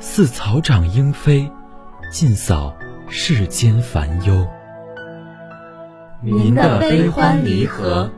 [0.00, 1.50] 似草长莺飞，
[2.10, 2.76] 尽扫
[3.08, 4.46] 世间烦忧。
[6.22, 8.10] 您的悲欢离合，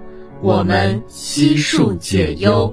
[0.42, 2.72] 我们悉数解忧。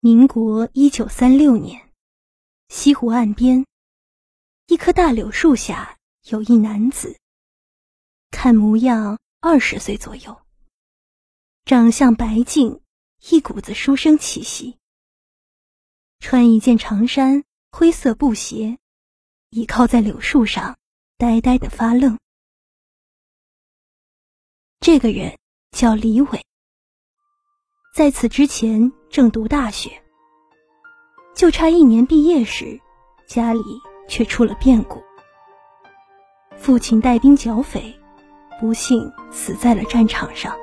[0.00, 1.90] 民国一九三六年，
[2.68, 3.66] 西湖岸边，
[4.68, 5.96] 一棵大柳树下
[6.30, 7.16] 有一男子，
[8.30, 10.45] 看模样二十岁左右。
[11.66, 12.80] 长相白净，
[13.28, 14.78] 一股子书生气息。
[16.20, 17.42] 穿一件长衫，
[17.72, 18.78] 灰色布鞋，
[19.50, 20.78] 倚靠在柳树上，
[21.18, 22.20] 呆呆的发愣。
[24.78, 25.36] 这个人
[25.72, 26.46] 叫李伟，
[27.96, 30.00] 在此之前正读大学，
[31.34, 32.80] 就差一年毕业时，
[33.26, 33.60] 家里
[34.08, 35.02] 却出了变故。
[36.56, 37.92] 父亲带兵剿匪，
[38.60, 40.56] 不幸死在了战场上。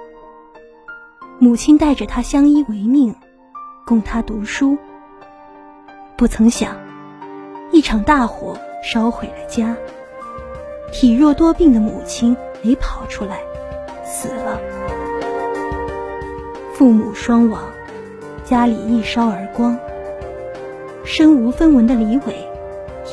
[1.39, 3.13] 母亲带着他相依为命，
[3.85, 4.77] 供他读书。
[6.15, 6.75] 不曾想，
[7.71, 9.75] 一场大火烧毁了家。
[10.91, 13.39] 体弱多病的母亲没跑出来，
[14.05, 14.59] 死了。
[16.73, 17.63] 父母双亡，
[18.45, 19.77] 家里一烧而光。
[21.03, 22.47] 身无分文的李伟，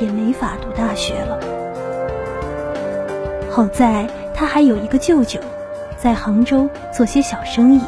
[0.00, 1.41] 也没法读大学了。
[3.50, 5.41] 好在他还有一个舅舅，
[5.98, 7.80] 在杭州做些小生意。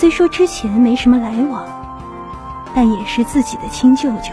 [0.00, 1.66] 虽说之前没什么来往，
[2.72, 4.30] 但也是自己的亲舅舅，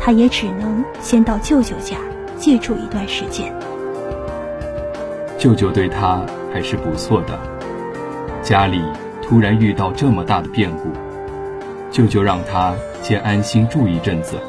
[0.00, 1.96] 他也只能先到舅舅家
[2.36, 3.54] 借住一段时间。
[5.38, 6.20] 舅舅对他
[6.52, 7.38] 还是不错的，
[8.42, 8.82] 家里
[9.22, 10.88] 突然遇到这么大的变故，
[11.92, 14.40] 舅舅让他先安心住一阵子，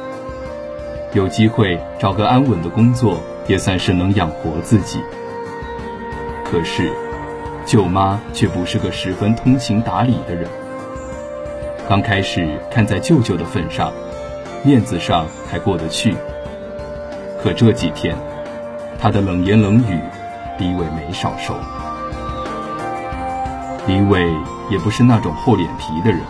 [1.13, 4.99] 有机会找个安稳的工作，也算是能养活自己。
[6.43, 6.91] 可是。
[7.67, 10.47] 舅妈却不是个十分通情达理的人。
[11.87, 13.91] 刚开始看在舅舅的份上，
[14.63, 16.15] 面子上还过得去。
[17.43, 18.15] 可这几天，
[18.97, 19.99] 他的冷言冷语，
[20.57, 21.55] 李伟没少受。
[23.85, 24.25] 李伟
[24.71, 26.21] 也不是那种厚脸皮的人，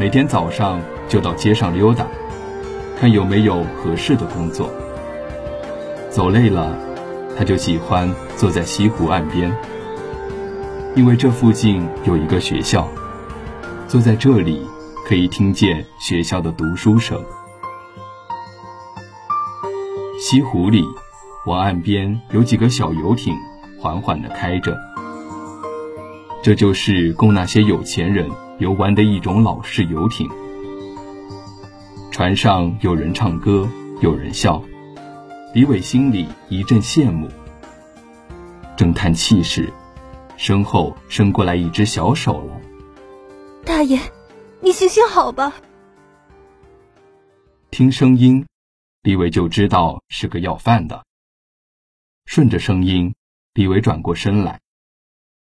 [0.00, 2.04] 每天早上就到街上溜达，
[2.98, 4.68] 看有没有合适的工作。
[6.10, 6.74] 走累了，
[7.38, 9.54] 他就喜欢坐在西湖岸边。
[10.98, 12.88] 因为这附近有一个学校，
[13.86, 14.66] 坐在这里
[15.06, 17.24] 可以听见学校的读书声。
[20.18, 20.84] 西湖里，
[21.46, 23.32] 往岸边有几个小游艇，
[23.80, 24.76] 缓缓地开着。
[26.42, 28.28] 这就是供那些有钱人
[28.58, 30.28] 游玩的一种老式游艇。
[32.10, 33.68] 船上有人唱歌，
[34.00, 34.60] 有人笑。
[35.54, 37.28] 李伟心里一阵羡慕，
[38.76, 39.72] 正叹气时。
[40.38, 42.60] 身后伸过来一只小手来，
[43.64, 43.98] 大爷，
[44.60, 45.52] 你行行好吧。
[47.72, 48.46] 听声音，
[49.02, 51.04] 李伟就知道是个要饭的。
[52.24, 53.16] 顺着声音，
[53.52, 54.60] 李伟转过身来，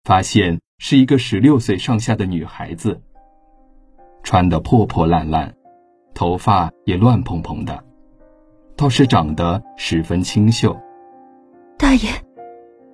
[0.04, 3.02] 发现是一个十六岁上下的女孩子，
[4.22, 5.56] 穿得破破烂烂，
[6.14, 7.84] 头发也乱蓬蓬的，
[8.78, 10.80] 倒是长得十分清秀。
[11.76, 12.08] 大爷，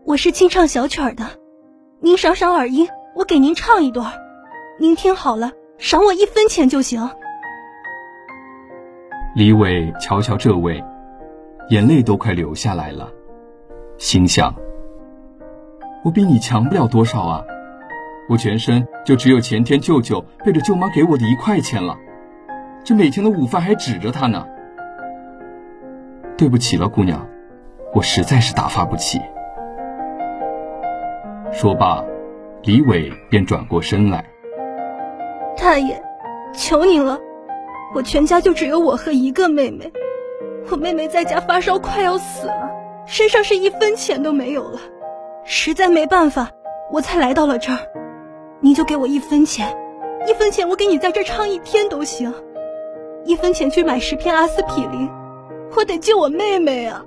[0.06, 1.40] 我是清唱小曲儿的。
[2.03, 4.12] 您赏赏耳音，我给您唱一段，
[4.80, 7.07] 您听好了，赏我一分钱就行。
[9.36, 10.83] 李伟瞧瞧这位，
[11.69, 13.07] 眼泪都快流下来了，
[14.00, 14.51] 心想：
[16.03, 17.44] 我比你强不了多少啊，
[18.27, 21.95] 我全身就只有前天舅舅背着舅妈给我的一块钱了，
[22.83, 24.48] 这每天的午饭还指着他呢。
[26.36, 27.27] 对不起了，姑娘，
[27.94, 29.21] 我实在是打发不起。
[31.53, 32.03] 说罢，
[32.63, 34.25] 李伟便转过身来
[35.57, 36.01] ：“大爷，
[36.53, 37.19] 求您了，
[37.94, 39.92] 我全家就只有我和一个妹妹，
[40.71, 42.71] 我妹妹在家发烧快要死了，
[43.06, 44.80] 身上是一分钱都没有了，
[45.44, 46.50] 实在没办法，
[46.89, 47.80] 我才来到了这儿。
[48.62, 49.75] 您就给我一分钱，
[50.27, 52.33] 一分钱我给你在这唱一天都行，
[53.25, 55.09] 一分钱去买十片阿司匹林，
[55.75, 57.03] 我得救我妹妹啊！”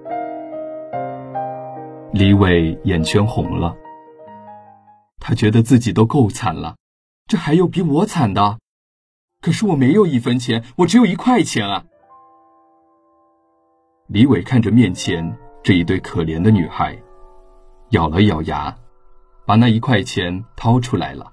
[2.12, 3.74] 李伟眼圈红了，
[5.26, 6.76] 他觉得自己都够惨了，
[7.26, 8.58] 这还有比我惨的？
[9.40, 11.84] 可是我没有一分钱，我只有一块钱啊！
[14.06, 16.98] 李伟看着面前这一对可怜的女孩，
[17.88, 18.76] 咬了咬牙，
[19.46, 21.32] 把那一块钱掏出来了，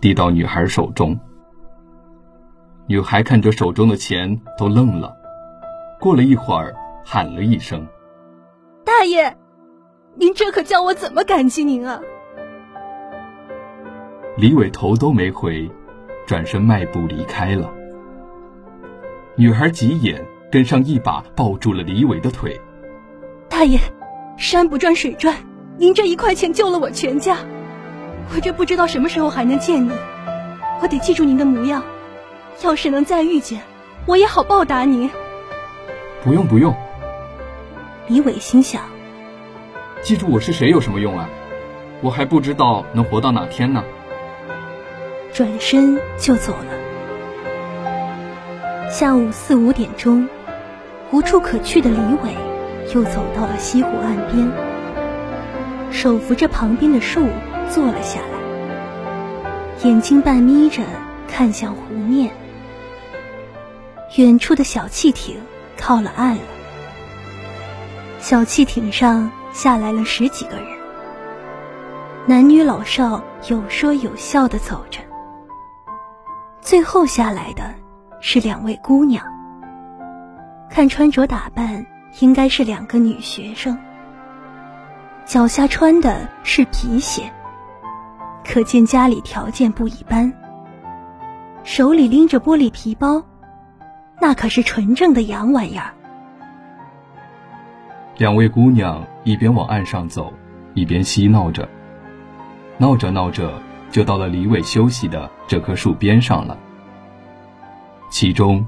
[0.00, 1.16] 递到女孩手中。
[2.88, 5.16] 女孩看着手中的钱，都愣了，
[6.00, 6.74] 过了一会儿，
[7.04, 7.86] 喊了一声
[8.84, 9.38] ：“大爷！”
[10.18, 12.00] 您这可叫我怎么感激您啊！
[14.36, 15.70] 李伟头都没回，
[16.26, 17.72] 转身迈步离开了。
[19.36, 22.60] 女孩急眼，跟上一把抱住了李伟的腿。
[23.48, 23.78] 大爷，
[24.36, 25.36] 山不转水转，
[25.78, 27.38] 您这一块钱救了我全家，
[28.34, 29.92] 我这不知道什么时候还能见您，
[30.82, 31.84] 我得记住您的模样，
[32.64, 33.62] 要是能再遇见，
[34.04, 35.08] 我也好报答您。
[36.24, 36.74] 不用不用，
[38.08, 38.82] 李伟心想。
[40.02, 41.28] 记住我是谁有什么用啊？
[42.00, 43.84] 我还不知道能活到哪天呢。
[45.34, 46.66] 转身就走了。
[48.88, 50.28] 下午四五点钟，
[51.10, 52.36] 无处可去的李伟
[52.94, 54.48] 又走到了西湖岸边，
[55.90, 57.26] 手扶着旁边的树
[57.68, 58.38] 坐了下来，
[59.82, 60.84] 眼睛半眯着
[61.26, 62.30] 看向湖面。
[64.16, 65.36] 远处的小汽艇
[65.76, 66.42] 靠了岸了，
[68.20, 69.30] 小汽艇上。
[69.52, 70.66] 下来了十几个人，
[72.26, 74.98] 男女老少有说有笑的走着。
[76.64, 77.74] 最后下来的
[78.20, 79.22] 是两位姑娘，
[80.70, 81.84] 看穿着打扮，
[82.20, 83.78] 应该是两个女学生。
[85.26, 87.30] 脚下穿的是皮鞋，
[88.42, 90.32] 可见家里条件不一般。
[91.64, 93.22] 手里拎着玻璃皮包，
[94.18, 95.92] 那可是纯正的洋玩意儿。
[98.16, 100.32] 两位姑娘一边往岸上走，
[100.72, 101.68] 一边嬉闹着。
[102.78, 103.52] 闹着闹着，
[103.90, 106.58] 就到了李伟休息的这棵树边上了。
[108.10, 108.66] 其中，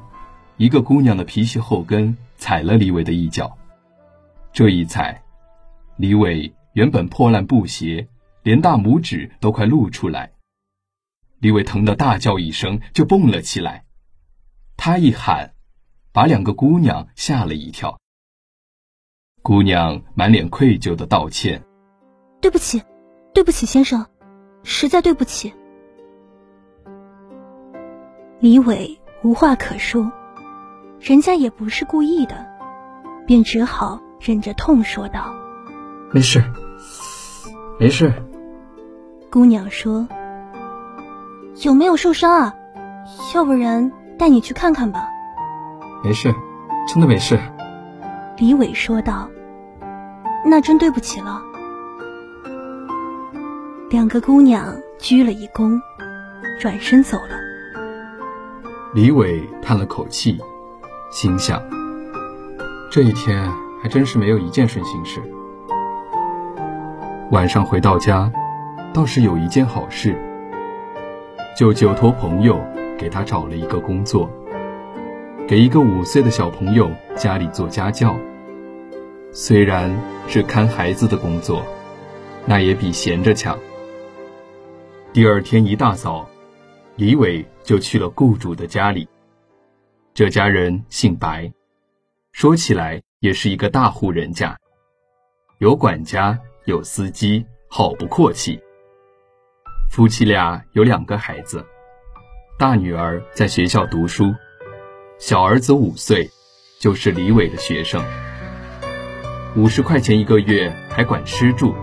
[0.56, 3.56] 一个姑娘的皮鞋后跟踩了李伟的一脚，
[4.52, 5.22] 这一踩，
[5.96, 8.08] 李伟原本破烂布鞋
[8.42, 10.32] 连大拇指都快露出来。
[11.38, 13.84] 李伟疼得大叫一声，就蹦了起来。
[14.76, 15.54] 他一喊，
[16.12, 17.98] 把两个姑娘吓了一跳。
[19.42, 21.62] 姑娘满脸愧疚的道歉
[22.42, 22.82] ：“对不起，
[23.32, 24.04] 对不起，先生，
[24.64, 25.54] 实在对不起。”
[28.46, 30.08] 李伟无话可说，
[31.00, 32.46] 人家也不是故意的，
[33.26, 35.34] 便只好忍着痛说道
[36.14, 36.40] ：“没事，
[37.80, 38.12] 没事。”
[39.32, 40.06] 姑娘说
[41.62, 42.54] ：“有没有受伤啊？
[43.34, 45.08] 要不然带你去看看吧。
[46.04, 46.32] ”“没事，
[46.86, 47.36] 真的没事。”
[48.38, 49.28] 李伟说道。
[50.44, 51.42] 那真对不起了。
[53.90, 55.80] 两个姑娘鞠了一躬，
[56.60, 57.45] 转身走了。
[58.96, 60.40] 李伟叹了口气，
[61.10, 61.62] 心想：
[62.90, 63.46] 这一天
[63.82, 65.20] 还真是没有一件顺心事。
[67.30, 68.32] 晚上回到家，
[68.94, 70.18] 倒是有一件好事。
[71.54, 72.58] 舅舅托朋友
[72.96, 74.30] 给他找了一个工作，
[75.46, 78.16] 给一个五岁的小朋友家里做家教。
[79.30, 79.94] 虽然
[80.26, 81.62] 是看孩子的工作，
[82.46, 83.58] 那也比闲着强。
[85.12, 86.26] 第二天一大早，
[86.96, 89.06] 李伟就去了雇主的家里。
[90.14, 91.52] 这家人姓白，
[92.32, 94.56] 说起来也是一个大户人家，
[95.58, 98.58] 有管家，有司机，好不阔气。
[99.90, 101.62] 夫妻俩有两个孩子，
[102.58, 104.34] 大女儿在学校读书，
[105.18, 106.30] 小儿子五岁，
[106.80, 108.02] 就是李伟的学生。
[109.54, 111.74] 五十块钱一个月，还管吃住，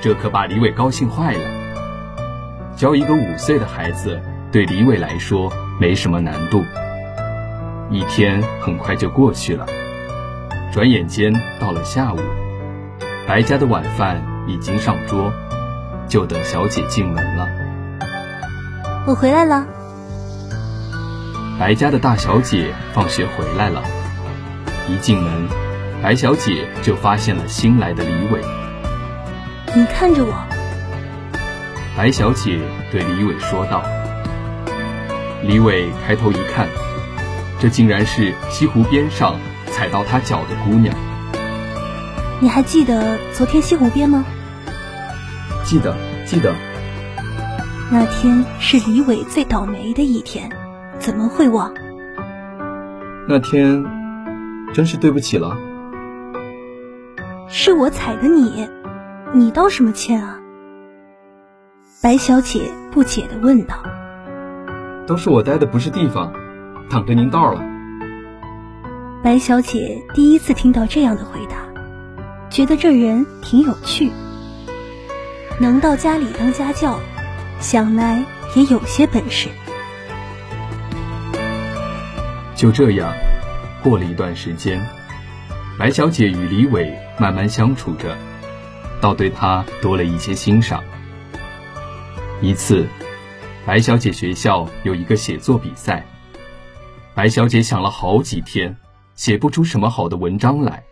[0.00, 2.74] 这可把李伟高兴坏了。
[2.76, 4.18] 教一个五岁的孩子，
[4.50, 6.64] 对李伟来说没什么难度。
[7.90, 9.66] 一天很快就过去了，
[10.72, 12.18] 转眼间到了下午，
[13.26, 15.32] 白家的晚饭已经上桌，
[16.08, 17.46] 就等小姐进门了。
[19.06, 19.66] 我回来了。
[21.58, 23.82] 白家的大小姐放学回来了，
[24.88, 25.48] 一进门。
[26.02, 28.40] 白小姐就发现了新来的李伟。
[29.74, 30.32] 你看着我。
[31.96, 32.60] 白小姐
[32.92, 33.82] 对李伟说道。
[35.42, 36.68] 李伟抬头一看，
[37.60, 40.94] 这竟然是西湖边上踩到他脚的姑娘。
[42.40, 44.24] 你还记得昨天西湖边吗？
[45.64, 46.54] 记得，记得。
[47.90, 50.50] 那天是李伟最倒霉的一天，
[50.98, 51.72] 怎么会忘？
[53.28, 53.84] 那天
[54.74, 55.56] 真是对不起了。
[57.48, 58.68] 是我踩的你，
[59.32, 60.38] 你道什么歉啊？
[62.02, 63.82] 白小姐不解的问道。
[65.08, 66.30] 都是我待的不是地方，
[66.90, 67.62] 挡着您道了。
[69.24, 71.56] 白小姐第一次听到这样的回答，
[72.50, 74.10] 觉得这人挺有趣，
[75.58, 77.00] 能到家里当家教，
[77.58, 78.22] 想来
[78.54, 79.48] 也有些本事。
[82.54, 83.10] 就这样，
[83.82, 84.78] 过了一段时间，
[85.78, 88.14] 白小姐与李伟慢慢相处着，
[89.00, 90.84] 倒对他多了一些欣赏。
[92.42, 92.86] 一次。
[93.68, 96.02] 白小姐学校有一个写作比赛，
[97.14, 98.74] 白小姐想了好几天，
[99.14, 100.82] 写不出什么好的文章来，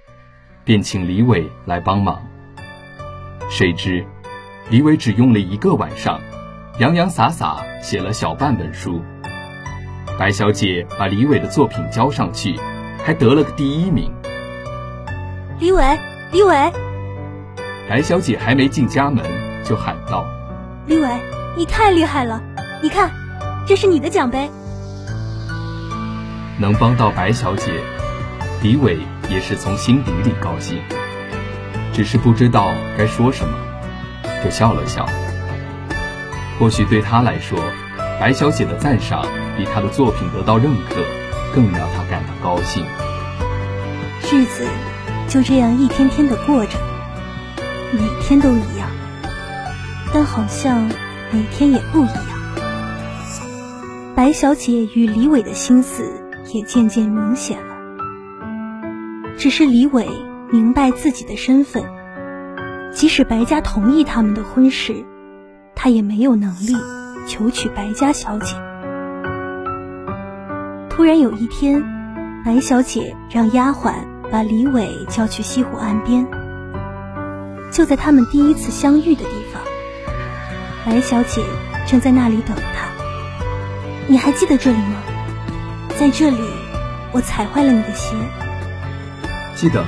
[0.63, 2.23] 便请李伟来帮忙。
[3.49, 4.05] 谁知，
[4.69, 6.21] 李伟只用了一个晚上，
[6.79, 9.01] 洋洋洒洒写了小半本书。
[10.19, 12.61] 白小姐把李伟的作品交上去，
[13.03, 14.13] 还得了个第一名。
[15.59, 15.99] 李伟，
[16.31, 16.71] 李伟！
[17.89, 19.25] 白小姐还没进家门，
[19.65, 20.27] 就喊道
[20.85, 21.09] ：“李伟，
[21.57, 22.39] 你太厉害了！”
[22.83, 23.11] 你看，
[23.67, 24.51] 这是你的奖杯。
[26.59, 27.73] 能帮到白小姐，
[28.63, 30.79] 李伟也是从心底里高兴，
[31.93, 33.55] 只是不知道该说什么，
[34.45, 35.07] 就笑了笑。
[36.59, 37.59] 或许对他来说，
[38.21, 39.23] 白小姐的赞赏
[39.57, 40.97] 比他的作品得到认可
[41.55, 42.85] 更让他感到高兴。
[44.31, 44.67] 日子
[45.29, 46.79] 就这样一天天的过着，
[47.93, 48.89] 每天都一样，
[50.13, 50.87] 但好像
[51.31, 52.36] 每天也不一样。
[54.17, 56.11] 白小姐与李伟的心思
[56.51, 57.77] 也渐渐明显了，
[59.37, 60.09] 只是李伟
[60.51, 61.85] 明白自己的身份，
[62.95, 65.05] 即使白家同意他们的婚事，
[65.75, 66.75] 他也没有能力
[67.29, 68.57] 求娶白家小姐。
[70.89, 71.85] 突然有一天，
[72.43, 73.97] 白小姐让丫鬟
[74.33, 76.27] 把李伟叫去西湖岸边，
[77.71, 79.63] 就在他们第一次相遇的地方，
[80.87, 81.43] 白小姐
[81.87, 82.86] 正在那里等他。
[84.09, 85.03] 你还记得这里吗？
[85.99, 86.39] 在这里，
[87.13, 88.15] 我踩坏了你的鞋。
[89.57, 89.85] 记得，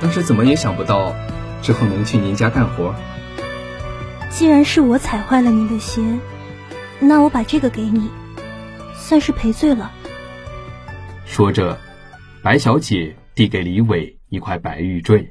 [0.00, 1.14] 当时怎么也想不到，
[1.60, 2.94] 之后能去您家干活。
[4.30, 6.00] 既然是我踩坏了你的鞋，
[6.98, 8.08] 那我把这个给你，
[8.94, 9.90] 算是赔罪了。
[11.26, 11.78] 说着，
[12.42, 15.30] 白小姐递给李伟一块白玉坠。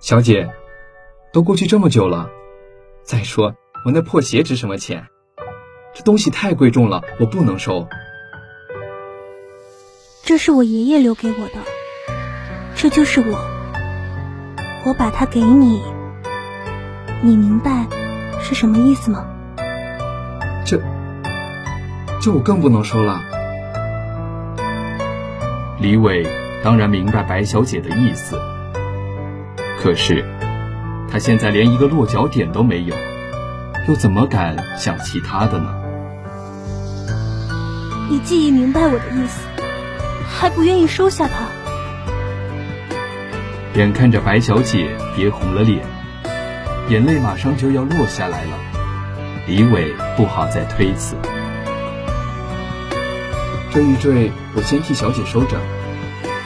[0.00, 0.48] 小姐，
[1.32, 2.30] 都过去这么久了，
[3.02, 5.08] 再说我那破鞋值什么钱？
[5.96, 7.88] 这东西太贵重了，我不能收。
[10.22, 11.54] 这是我爷爷留给我的，
[12.74, 13.38] 这就是我。
[14.84, 15.80] 我把它给你，
[17.22, 17.86] 你明白
[18.42, 19.26] 是什么意思吗？
[20.66, 20.78] 这，
[22.20, 23.22] 这我更不能收了。
[25.80, 26.28] 李伟
[26.62, 28.38] 当然明白白小姐的意思，
[29.80, 30.22] 可是
[31.10, 32.94] 他现在连一个落脚点都没有，
[33.88, 35.85] 又怎么敢想其他的呢？
[38.08, 39.40] 你既已明白我的意思，
[40.28, 41.48] 还不愿意收下他。
[43.74, 45.84] 眼看着白小姐憋红了脸，
[46.88, 48.58] 眼泪马上就要落下来了，
[49.46, 51.16] 李伟不好再推辞。
[53.72, 55.60] 这玉坠我先替小姐收着，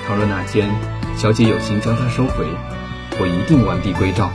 [0.07, 0.69] 倘若哪天
[1.17, 2.47] 小姐有心将它收回，
[3.21, 4.31] 我一定完璧归赵。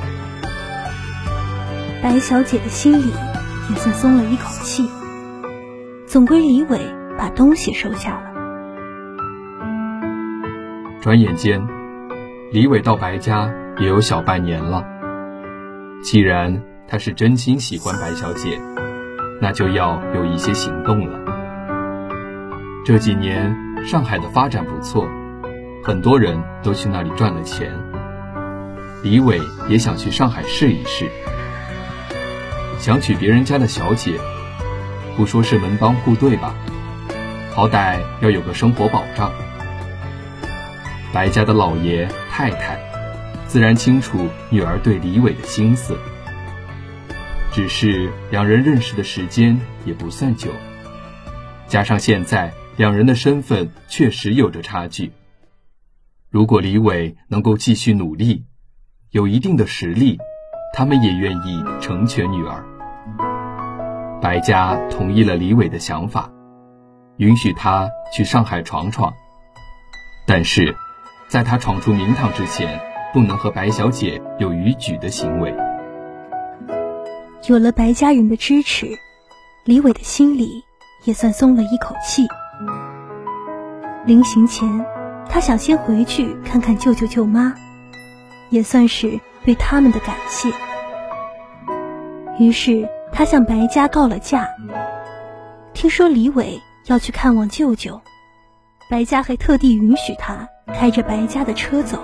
[2.01, 3.11] 白小姐的心里
[3.69, 4.87] 也算松了一口气，
[6.05, 6.79] 总归李伟。
[7.17, 8.33] 把东西收下了。
[11.01, 11.65] 转眼间，
[12.51, 14.83] 李伟到白家也有小半年了。
[16.03, 18.59] 既然他是真心喜欢白小姐，
[19.41, 21.19] 那就要有一些行动了。
[22.85, 23.55] 这几年
[23.85, 25.07] 上海的发展不错，
[25.83, 27.71] 很多人都去那里赚了钱。
[29.03, 31.07] 李伟也想去上海试一试，
[32.79, 34.19] 想娶别人家的小姐，
[35.15, 36.53] 不说是门当户对吧？
[37.55, 39.31] 好歹要有个生活保障。
[41.13, 42.77] 白家的老爷太太
[43.47, 45.97] 自然清楚女儿对李伟的心思，
[47.53, 50.51] 只是两人认识的时间也不算久，
[51.65, 55.13] 加上现在两人的身份确实有着差距。
[56.29, 58.43] 如果李伟能够继续努力，
[59.11, 60.19] 有一定的实力，
[60.73, 62.65] 他们也愿意成全女儿。
[64.21, 66.29] 白家同意了李伟的想法，
[67.17, 69.13] 允许他去上海闯闯。
[70.27, 70.75] 但是，
[71.27, 72.79] 在他闯出名堂之前，
[73.13, 75.55] 不能和白小姐有逾矩的行为。
[77.47, 78.87] 有了白家人的支持，
[79.65, 80.63] 李伟的心里
[81.03, 82.27] 也算松了一口气。
[84.05, 84.85] 临行前，
[85.29, 87.53] 他想先回去看看舅舅舅妈，
[88.49, 90.49] 也算是对他们的感谢。
[92.39, 94.47] 于是，他向白家告了假。
[95.73, 98.01] 听说李伟要去看望舅舅。
[98.89, 101.99] 白家还特地允许他开着白家的车走，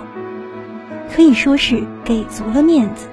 [1.14, 3.06] 可以说是给足了面子。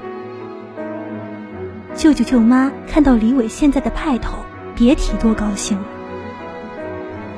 [1.95, 4.37] 舅舅舅妈看到李伟现在的派头，
[4.75, 5.85] 别提多高兴了。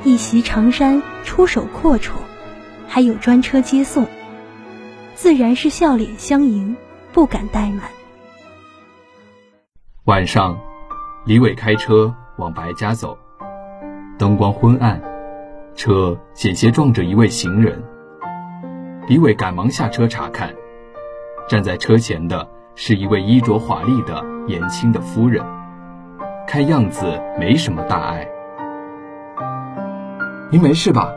[0.04, 2.12] 一袭长衫，出手阔绰，
[2.88, 4.06] 还有专车接送，
[5.14, 6.76] 自然是笑脸相迎，
[7.12, 7.82] 不敢怠慢。
[10.04, 10.58] 晚上，
[11.24, 13.16] 李伟开车往白家走，
[14.22, 15.02] 灯光昏暗。
[15.74, 17.82] 车险些撞着一位行人，
[19.08, 20.54] 李伟赶忙下车查看，
[21.48, 25.44] 站在车前的是一位衣着华丽的年轻的夫人，
[26.46, 28.24] 看样子没什么大碍。
[30.52, 31.12] 您没事吧？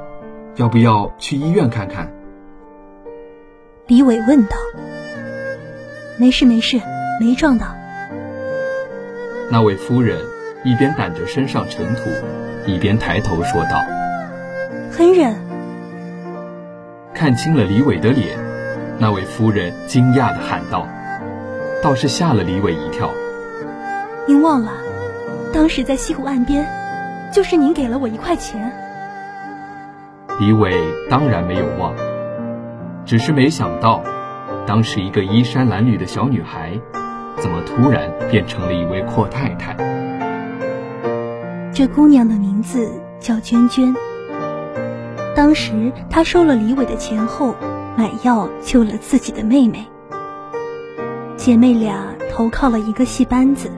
[0.56, 2.12] 要不要去医院看看？
[3.86, 4.58] 李伟问道。
[6.18, 6.82] 没事没事，
[7.22, 7.68] 没撞到。
[9.52, 10.18] 那位夫人
[10.64, 12.10] 一边掸着身上尘土，
[12.66, 13.82] 一边抬头说道。
[14.98, 15.36] 恩人
[17.14, 18.38] 看清了李伟的脸，
[18.98, 20.88] 那位夫人惊讶的喊道
[21.84, 23.10] ：“倒是吓了李伟一跳。
[24.28, 24.72] 您忘了，
[25.54, 26.66] 当时在西湖岸边，
[27.32, 28.72] 就是您给了我一块钱。”
[30.40, 30.74] 李伟
[31.10, 31.94] 当然没有忘，
[33.06, 34.04] 只是没想到，
[34.68, 36.78] 当时一个衣衫褴褛的小女孩，
[37.38, 39.74] 怎么突然变成了一位阔太太？
[41.76, 43.94] 这姑娘的名字叫娟娟。
[45.36, 47.54] 当时他收了李伟的钱后，
[47.98, 49.86] 买药救了自己的妹妹。
[51.36, 53.70] 姐妹俩投靠了一个戏班子，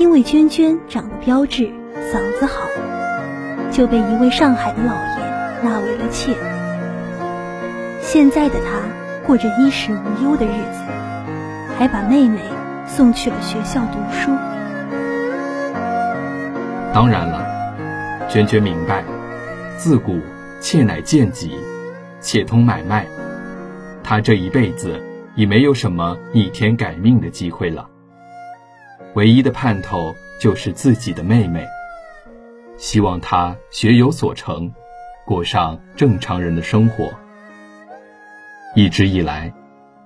[0.00, 1.70] 因为娟娟长得标致，
[2.12, 2.66] 嗓子好，
[3.70, 6.34] 就被一位上海的老爷纳为了妾。
[8.00, 8.80] 现在的她
[9.24, 10.82] 过着衣食无忧的日子，
[11.78, 12.40] 还把妹妹
[12.84, 14.32] 送去了学校读书。
[16.92, 19.04] 当然了，娟娟明白，
[19.76, 20.20] 自古。
[20.62, 21.56] 妾乃贱籍，
[22.20, 23.06] 且通买卖。
[24.04, 25.02] 她这一辈子
[25.34, 27.88] 已没有什么逆天改命的机会了。
[29.14, 31.64] 唯一的盼头就是自己的妹妹，
[32.76, 34.70] 希望她学有所成，
[35.24, 37.10] 过上正常人的生活。
[38.76, 39.50] 一直以来，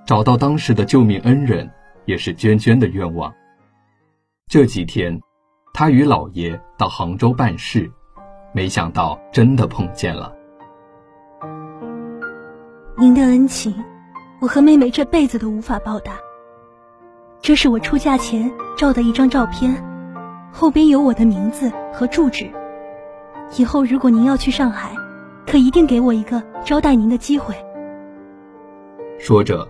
[0.07, 1.68] 找到当时的救命恩人
[2.05, 3.35] 也是娟娟的愿望。
[4.47, 5.20] 这几天，
[5.77, 7.91] 他与老爷到杭州办事，
[8.53, 10.33] 没想到真的碰见了。
[12.97, 13.75] 您的恩情，
[14.41, 16.13] 我和妹妹这辈子都无法报答。
[17.43, 19.75] 这是我出嫁前照的一张照片，
[20.53, 22.49] 后边有我的名字和住址。
[23.57, 24.93] 以后如果您要去上海，
[25.45, 27.53] 可一定给我一个招待您的机会。
[29.19, 29.67] 说着，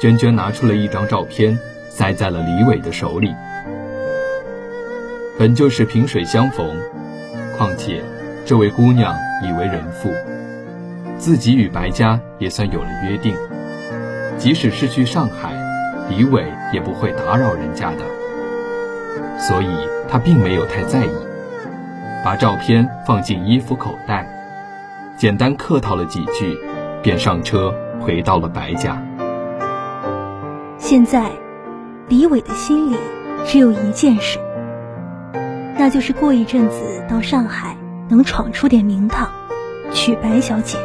[0.00, 1.58] 娟娟拿出了一张照片，
[1.90, 3.34] 塞在了李伟的手里。
[5.38, 6.66] 本就是萍水相逢，
[7.58, 8.02] 况且
[8.46, 10.10] 这位姑娘已为人妇。
[11.18, 13.36] 自己与白家也算有了约定，
[14.38, 15.52] 即使是去上海，
[16.08, 19.68] 李伟也不会打扰人家的，所以
[20.08, 21.10] 他并没有太在意，
[22.24, 24.26] 把照片放进衣服口袋，
[25.18, 26.58] 简单客套了几句，
[27.02, 29.02] 便上车回到了白家。
[30.78, 31.30] 现在，
[32.08, 32.96] 李伟的心里
[33.46, 34.38] 只有一件事，
[35.78, 37.76] 那就是过一阵子到上海
[38.08, 39.28] 能闯出点名堂，
[39.92, 40.78] 娶白小姐。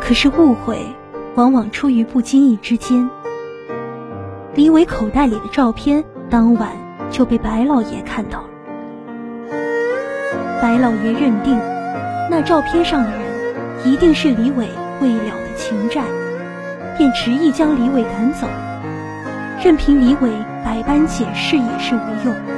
[0.00, 0.78] 可是误会，
[1.34, 3.08] 往往出于不经意之间。
[4.54, 6.68] 李伟口袋里的照片，当晚
[7.10, 8.48] 就被白老爷看到了。
[10.60, 11.58] 白老爷认定，
[12.30, 13.20] 那照片上的人
[13.86, 14.68] 一定是李伟
[15.00, 16.02] 未了的情债，
[16.98, 18.46] 便执意将李伟赶走，
[19.64, 20.30] 任凭李伟
[20.62, 22.51] 百般解释也是无用。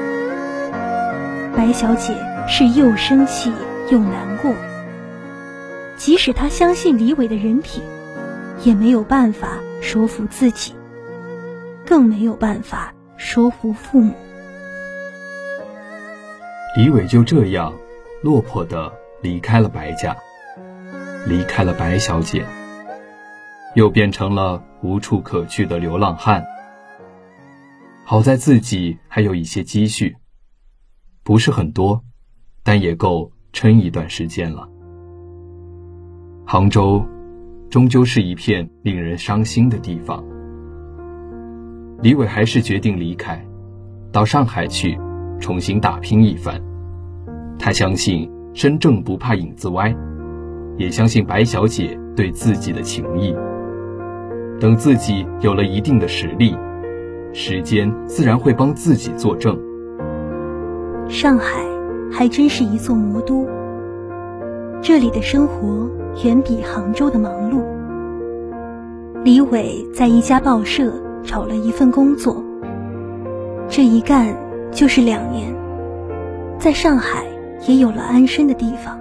[1.56, 2.14] 白小姐
[2.48, 3.52] 是又生气
[3.90, 4.52] 又难过。
[5.96, 7.82] 即使她相信李伟的人品，
[8.64, 10.74] 也没有办法说服自己，
[11.86, 14.14] 更没有办法说服父母。
[16.76, 17.72] 李伟就这样
[18.22, 20.16] 落魄的离开了白家，
[21.26, 22.44] 离开了白小姐，
[23.74, 26.44] 又变成了无处可去的流浪汉。
[28.04, 30.16] 好在自己还有一些积蓄，
[31.24, 32.04] 不是很多，
[32.62, 34.68] 但也够撑一段时间了。
[36.44, 37.02] 杭州，
[37.70, 40.22] 终究是一片令人伤心的地方。
[42.02, 43.42] 李伟还是决定离开，
[44.12, 44.98] 到上海去，
[45.40, 46.60] 重新打拼一番。
[47.58, 49.96] 他相信身正不怕影子歪，
[50.76, 53.34] 也相信白小姐对自己的情谊。
[54.60, 56.54] 等自己有了一定的实力，
[57.32, 59.58] 时间自然会帮自己作证。
[61.08, 61.64] 上海
[62.10, 63.46] 还真是一座魔都，
[64.82, 65.88] 这里的生活
[66.24, 67.62] 远比杭州的忙碌。
[69.22, 72.42] 李伟在一家报社找了一份工作，
[73.68, 74.36] 这一干
[74.70, 75.54] 就是两年，
[76.58, 77.24] 在上海。
[77.66, 79.00] 也有了安身的地方，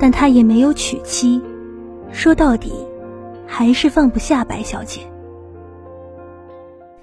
[0.00, 1.40] 但他也没有娶妻。
[2.10, 2.72] 说到底，
[3.46, 5.02] 还是放不下白小姐。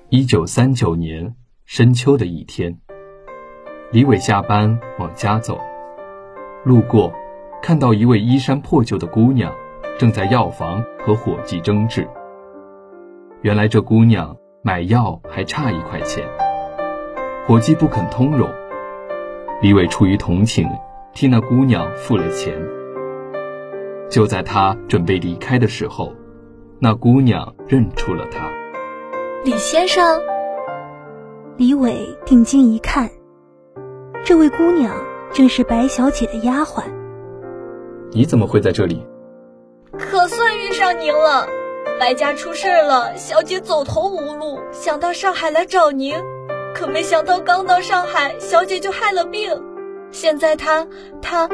[0.09, 2.77] 一九三九年深秋的一天，
[3.91, 5.59] 李伟下班往家走，
[6.63, 7.13] 路过，
[7.61, 9.53] 看到一位衣衫破旧的姑娘，
[9.97, 12.05] 正在药房和伙计争执。
[13.41, 16.27] 原来这姑娘买药还差一块钱，
[17.47, 18.49] 伙计不肯通融。
[19.61, 20.67] 李伟出于同情，
[21.13, 22.53] 替那姑娘付了钱。
[24.09, 26.11] 就在他准备离开的时候，
[26.79, 28.49] 那姑娘认出了他。
[29.45, 30.19] 李先生。
[31.57, 31.95] 李伟
[32.25, 33.09] 定睛一看，
[34.25, 34.91] 这位姑娘
[35.31, 36.81] 正是白小姐的丫鬟。
[38.11, 39.05] 你怎么会在这里？
[39.99, 41.47] 可算遇上您了。
[41.99, 46.15] 白家出事了，小姐走投无路，想到上海来找您。
[46.73, 49.61] 可没想到，刚到上海，小姐就害了病。
[50.09, 50.87] 现在她，
[51.21, 51.47] 她……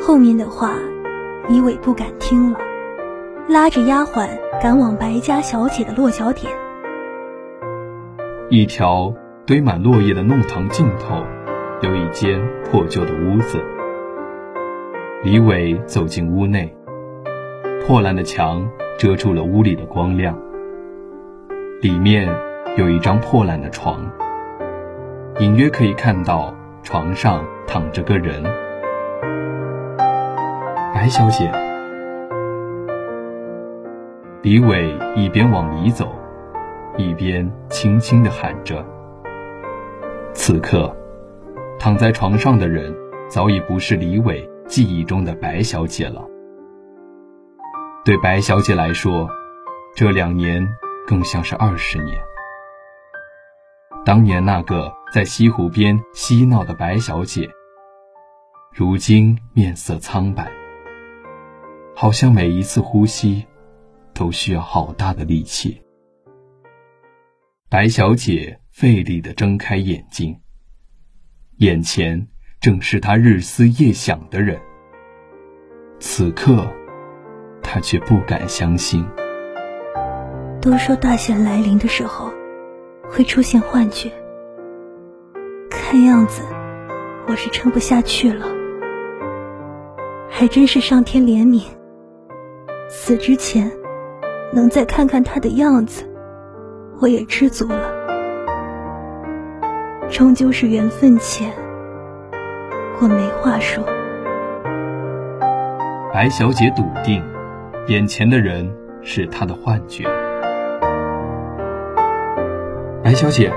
[0.00, 0.72] 后面的话，
[1.46, 2.58] 李伟不敢听了，
[3.48, 4.26] 拉着丫鬟
[4.62, 6.50] 赶往白家小姐的落脚点。
[8.48, 9.12] 一条
[9.52, 11.22] 堆满落叶的弄堂尽头，
[11.82, 13.62] 有一间破旧的屋子。
[15.22, 16.74] 李伟走进屋内，
[17.86, 18.66] 破烂的墙
[18.98, 20.34] 遮住了屋里的光亮，
[21.82, 22.26] 里面。
[22.78, 24.00] 有一张破烂的床，
[25.40, 28.42] 隐约可以看到床上躺着个人。
[30.94, 31.52] 白小姐，
[34.40, 36.10] 李伟一边往里走，
[36.96, 38.82] 一边轻轻地喊着。
[40.34, 40.94] 此刻，
[41.78, 42.92] 躺在床上的人
[43.28, 46.26] 早已不是李伟记忆中的白小姐了。
[48.04, 49.28] 对白小姐来说，
[49.94, 50.66] 这两年
[51.06, 52.18] 更像是二十年。
[54.04, 57.48] 当年那个在西湖边嬉闹的白小姐，
[58.72, 60.50] 如今面色苍白，
[61.94, 63.46] 好像每一次呼吸
[64.12, 65.80] 都需要好大的力气。
[67.68, 70.36] 白小姐费力地睁开眼睛，
[71.58, 72.26] 眼前
[72.60, 74.60] 正是他日思夜想的人。
[76.00, 76.66] 此刻，
[77.62, 79.06] 他却不敢相信。
[80.60, 82.32] 都说大限来临的时候。
[83.08, 84.10] 会出现幻觉，
[85.70, 86.42] 看样子
[87.28, 88.46] 我是撑不下去了。
[90.28, 91.62] 还真是上天怜悯，
[92.88, 93.70] 死之前
[94.52, 96.04] 能再看看他的样子，
[97.00, 98.01] 我也知足了。
[100.12, 101.50] 终究是缘分浅，
[103.00, 103.82] 我没话说。
[106.12, 107.24] 白小姐笃定，
[107.86, 108.70] 眼前的人
[109.00, 110.04] 是她的幻觉。
[113.02, 113.50] 白小姐，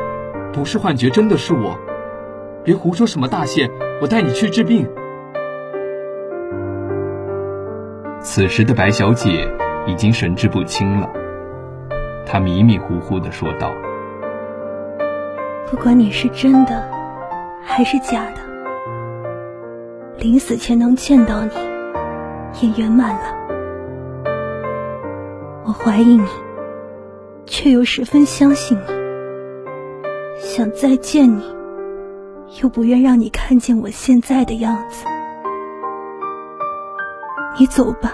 [0.54, 1.78] 不是幻觉，真的是我。
[2.63, 3.70] 别胡说什么大限，
[4.02, 4.88] 我带你去治病。
[8.22, 9.46] 此时的白小姐
[9.86, 11.10] 已经神志不清了，
[12.26, 13.70] 她迷迷糊糊的说道
[15.69, 16.88] ：“不管你是真的
[17.63, 18.41] 还是假的，
[20.19, 21.51] 临死前能见到你，
[22.62, 23.23] 也圆满了。
[25.65, 26.28] 我怀疑你，
[27.45, 28.95] 却又十分相信你。”
[30.38, 31.43] 想再见你，
[32.62, 35.06] 又不愿让你看见我现在的样子。
[37.58, 38.13] 你走吧，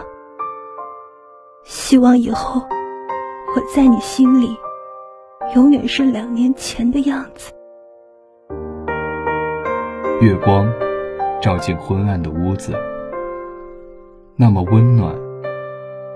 [1.63, 2.61] 希望以后
[3.55, 4.55] 我在你心里
[5.55, 7.51] 永远是两年前的样子。
[10.21, 10.71] 月光
[11.41, 12.73] 照进昏暗的屋子，
[14.35, 15.13] 那么温暖，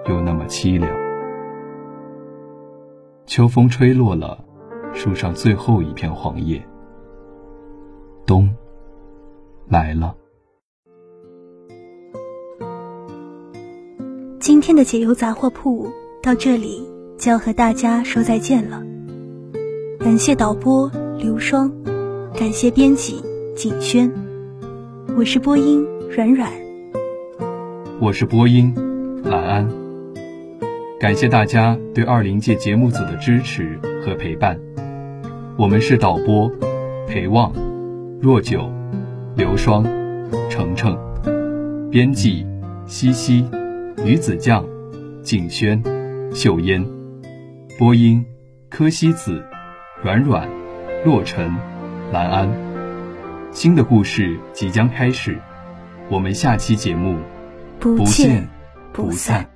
[0.07, 0.89] 又那么凄凉。
[3.25, 4.43] 秋风吹落了。
[4.93, 6.65] 树上最后一片黄叶，
[8.25, 8.49] 冬
[9.67, 10.15] 来了。
[14.39, 15.85] 今天的解忧杂货铺
[16.23, 18.94] 到这里就要和大家说再见了。
[20.05, 20.87] 感谢导播
[21.17, 21.67] 刘双，
[22.37, 23.19] 感谢编辑
[23.55, 24.07] 景轩，
[25.17, 25.83] 我是播音
[26.15, 26.47] 软软，
[27.99, 28.71] 我是播音
[29.23, 29.67] 兰安。
[30.99, 34.59] 感谢大家对二零届节目组的支持和陪伴。
[35.57, 36.47] 我们是导播
[37.07, 37.51] 裴望、
[38.21, 38.71] 若九、
[39.35, 39.83] 刘双、
[40.51, 40.95] 程程，
[41.89, 42.45] 编辑
[42.85, 43.43] 西西、
[44.05, 44.63] 于子酱、
[45.23, 45.81] 景轩、
[46.31, 46.85] 秀烟，
[47.79, 48.23] 播音
[48.69, 49.43] 柯西子。
[50.05, 50.47] 软软，
[51.03, 51.51] 洛尘，
[52.13, 52.47] 蓝安，
[53.51, 55.35] 新的故事即将开始，
[56.09, 57.17] 我们下期节目
[57.79, 58.47] 不见
[58.93, 59.49] 不散。